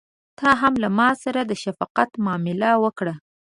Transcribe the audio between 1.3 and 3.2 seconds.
د شفقت معامله وکړه.